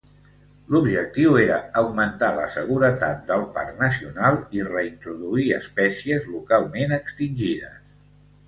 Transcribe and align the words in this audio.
L'objectiu 0.75 1.35
era 1.41 1.57
augmentar 1.81 2.29
la 2.39 2.47
seguretat 2.55 3.21
del 3.29 3.45
parc 3.59 3.77
nacional 3.83 4.41
i 4.61 4.65
reintroduir 4.71 5.47
espècies 5.61 6.27
localment 6.35 6.99
extingides. 7.03 7.97